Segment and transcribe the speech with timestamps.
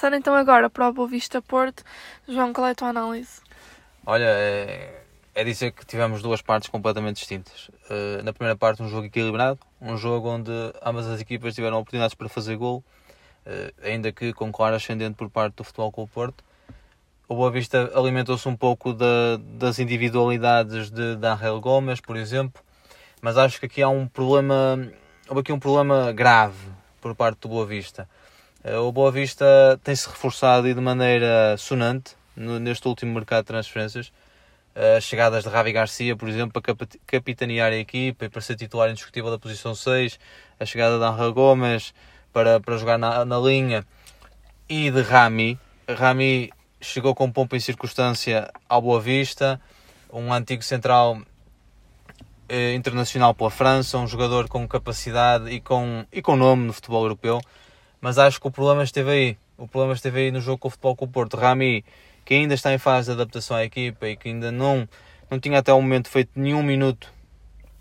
[0.00, 1.84] Passando então agora para o Boa Vista Porto,
[2.26, 3.42] João, qual é a tua análise?
[4.06, 5.02] Olha, é,
[5.34, 7.68] é dizer que tivemos duas partes completamente distintas.
[7.68, 10.50] Uh, na primeira parte, um jogo equilibrado, um jogo onde
[10.82, 12.82] ambas as equipas tiveram oportunidades para fazer gol,
[13.44, 16.42] uh, ainda que com claro ascendente por parte do Futebol o Porto.
[17.28, 22.62] O Boa Vista alimentou-se um pouco da, das individualidades de, Angel Gomes, por exemplo,
[23.20, 24.78] mas acho que aqui há um problema,
[25.28, 26.70] houve aqui um problema grave
[27.02, 28.08] por parte do Boa Vista.
[28.64, 34.12] Uh, o Boa Vista tem-se reforçado e de maneira sonante neste último mercado de transferências.
[34.74, 38.88] As chegadas de Ravi Garcia, por exemplo, para capitanear a equipa e para ser titular
[38.90, 40.18] indiscutível da posição 6,
[40.58, 41.92] a chegada de Angel Gomes
[42.32, 43.84] para, para jogar na, na linha.
[44.68, 45.58] E de Rami.
[45.88, 49.60] Rami chegou com pompa e circunstância ao Boa Vista,
[50.12, 51.20] um antigo central
[52.48, 57.02] eh, internacional pela França, um jogador com capacidade e com, e com nome no futebol
[57.02, 57.40] europeu,
[58.00, 59.38] mas acho que o problema esteve aí.
[59.58, 61.36] O problema esteve aí no jogo com o futebol com o Porto.
[61.36, 61.84] Rami
[62.24, 64.88] que ainda está em fase de adaptação à equipa e que ainda não,
[65.30, 67.12] não tinha até o momento feito nenhum minuto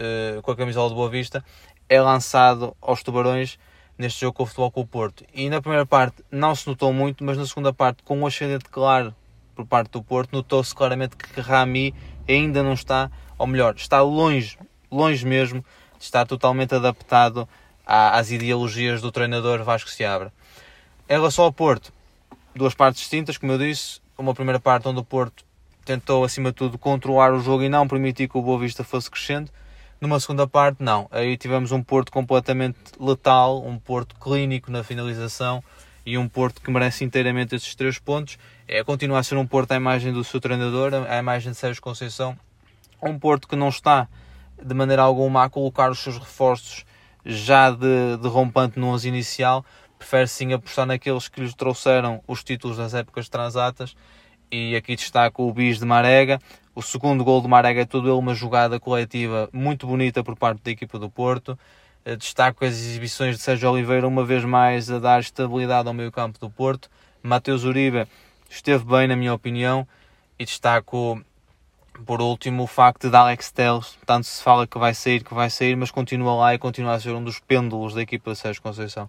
[0.00, 1.44] uh, com a camisola do Boa Vista,
[1.88, 3.58] é lançado aos tubarões
[3.96, 5.24] neste jogo com o Futebol com o Porto.
[5.32, 8.64] E na primeira parte não se notou muito, mas na segunda parte, com um ascendente
[8.64, 9.14] claro
[9.54, 11.94] por parte do Porto, notou-se claramente que Rami
[12.28, 14.58] ainda não está, ou melhor, está longe,
[14.90, 15.64] longe mesmo,
[15.98, 17.48] de estar totalmente adaptado
[17.86, 20.32] às ideologias do treinador Vasco Seabra.
[21.08, 21.92] Em relação ao Porto,
[22.54, 25.44] duas partes distintas, como eu disse, uma primeira parte onde o Porto
[25.84, 29.10] tentou, acima de tudo, controlar o jogo e não permitir que o Boa Vista fosse
[29.10, 29.50] crescendo.
[30.00, 31.08] Numa segunda parte, não.
[31.10, 35.62] Aí tivemos um Porto completamente letal, um Porto clínico na finalização
[36.04, 38.38] e um Porto que merece inteiramente esses três pontos.
[38.66, 41.82] É continuar a ser um Porto à imagem do seu treinador, à imagem de Sérgio
[41.82, 42.36] Conceição.
[43.00, 44.08] Um Porto que não está
[44.60, 46.84] de maneira alguma a colocar os seus reforços
[47.24, 49.64] já de, de rompante no 11 inicial,
[49.98, 53.94] prefere sim apostar naqueles que lhes trouxeram os títulos das épocas transatas
[54.50, 56.38] e aqui destaco o bis de Marega.
[56.74, 60.62] O segundo gol de Marega é todo ele uma jogada coletiva muito bonita por parte
[60.62, 61.58] da equipa do Porto.
[62.04, 66.12] Eh, destaco as exibições de Sérgio Oliveira uma vez mais a dar estabilidade ao meio
[66.12, 66.90] campo do Porto.
[67.22, 68.06] Mateus Uribe
[68.50, 69.86] esteve bem na minha opinião
[70.38, 71.22] e destaco
[72.06, 75.50] por último o facto de Alex Telles, tanto se fala que vai sair, que vai
[75.50, 78.62] sair, mas continua lá e continua a ser um dos pêndulos da equipa de Sérgio
[78.62, 79.08] Conceição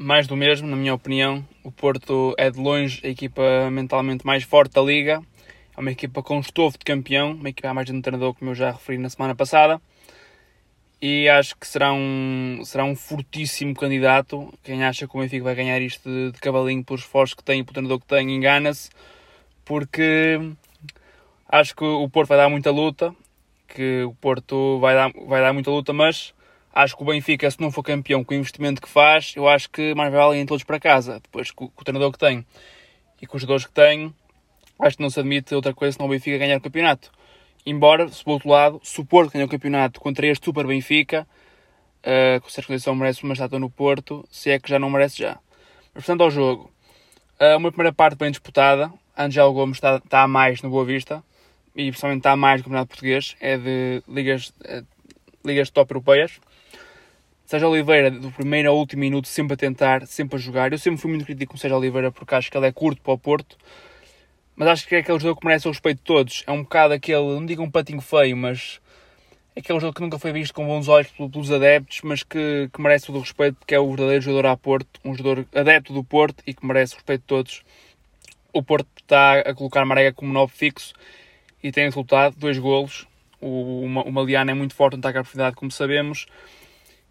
[0.00, 1.46] mais do mesmo, na minha opinião.
[1.62, 5.22] O Porto é de longe a equipa mentalmente mais forte da liga.
[5.76, 8.54] É uma equipa com estofo de campeão, uma equipa mais de um treinador, como eu
[8.54, 9.78] já referi na semana passada.
[11.02, 14.50] E acho que será um, será um fortíssimo candidato.
[14.64, 17.60] Quem acha que o Benfica vai ganhar isto de, de cavalinho pelos esforços que tem
[17.60, 18.88] e pelo treinador que tem, engana-se.
[19.66, 20.40] Porque
[21.50, 23.14] acho que o Porto vai dar muita luta.
[23.68, 26.34] Que o Porto vai dar, vai dar muita luta, mas
[26.72, 29.68] Acho que o Benfica, se não for campeão com o investimento que faz, eu acho
[29.70, 31.18] que mais vale irem todos para casa.
[31.20, 32.46] Depois, com, com o treinador que tem
[33.20, 34.14] e com os jogadores que tem,
[34.78, 37.10] acho que não se admite outra coisa senão o Benfica ganhar o campeonato.
[37.66, 41.26] Embora, se por outro lado, se o Porto ganhar o campeonato contra este Super Benfica,
[42.04, 45.38] uh, certa condição merece uma estátua no Porto, se é que já não merece já.
[45.92, 46.70] Mas, portanto, ao jogo.
[47.40, 48.92] Uh, uma primeira parte bem disputada.
[49.18, 51.22] Angel Gomes está, está a mais no Boa Vista
[51.74, 53.36] e principalmente está mais no Campeonato Português.
[53.40, 54.86] É de ligas, uh,
[55.44, 56.40] ligas top europeias.
[57.50, 60.72] Sérgio Oliveira, do primeiro ao último minuto, sempre a tentar, sempre a jogar.
[60.72, 63.12] Eu sempre fui muito crítico com Sérgio Oliveira porque acho que ele é curto para
[63.12, 63.56] o Porto,
[64.54, 66.44] mas acho que é aquele jogador que merece o respeito de todos.
[66.46, 68.80] É um bocado aquele, não digo um patinho feio, mas
[69.56, 72.80] é aquele jogador que nunca foi visto com bons olhos pelos adeptos, mas que, que
[72.80, 76.04] merece todo o respeito porque é o verdadeiro jogador a Porto, um jogador adepto do
[76.04, 77.62] Porto e que merece o respeito de todos.
[78.52, 80.94] O Porto está a colocar Marega como novo fixo
[81.62, 83.06] e tem resultado, dois golos.
[83.40, 86.26] O, o Maliano é muito forte no ataque à profundidade, como sabemos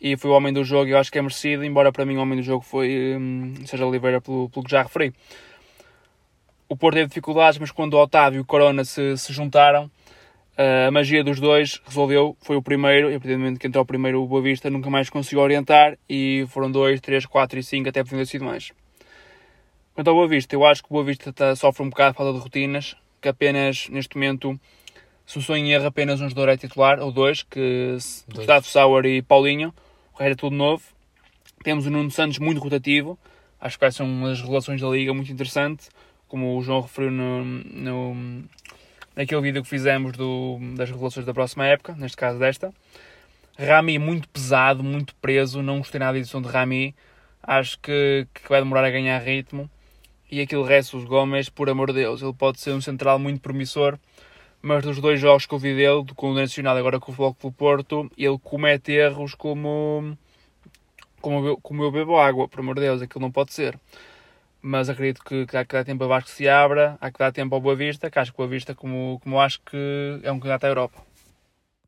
[0.00, 2.20] e foi o homem do jogo eu acho que é merecido, embora para mim o
[2.20, 5.12] homem do jogo foi hum, Oliveira, pelo, pelo que já referi.
[6.68, 9.90] O Porto teve dificuldades, mas quando o Otávio e o Corona se, se juntaram,
[10.86, 13.84] a magia dos dois resolveu, foi o primeiro, e a partir do momento que entrou
[13.84, 17.62] o primeiro o Boa Vista nunca mais conseguiu orientar, e foram dois, três, quatro e
[17.62, 18.72] cinco, até podia ter sido mais.
[19.94, 22.16] Quanto ao Boa Vista, eu acho que o Boa Vista tá, sofre um bocado de
[22.16, 22.96] falta de rotinas,
[23.26, 24.58] que apenas, neste momento,
[25.26, 27.96] se o sonho erra apenas um jogador é titular, ou dois, que
[28.32, 29.74] Gustavo Sauer e Paulinho,
[30.14, 30.84] o resto é tudo novo.
[31.64, 33.18] Temos o Nuno Santos muito rotativo,
[33.60, 35.88] acho que vai ser uma das relações da Liga muito interessante,
[36.28, 38.44] como o João referiu no, no,
[39.16, 42.72] naquele vídeo que fizemos do, das revelações da próxima época, neste caso desta.
[43.58, 46.94] Rami muito pesado, muito preso, não gostei nada da edição de Rami,
[47.42, 49.68] acho que, que vai demorar a ganhar ritmo.
[50.30, 53.40] E aquele resto, os Gomes, por amor de Deus, ele pode ser um central muito
[53.40, 53.98] promissor,
[54.60, 57.34] mas dos dois jogos que eu vi dele, com o Nacional agora com o Futebol
[57.34, 60.18] Clube Porto, ele comete erros como,
[61.20, 63.78] como como eu bebo água, por amor de Deus, aquilo não pode ser.
[64.60, 67.32] Mas acredito que, que há que dar tempo a Vasco se abra, há que dar
[67.32, 70.32] tempo ao Boa Vista, que acho que o Boa Vista, como, como acho que é
[70.32, 71.15] um candidato à Europa.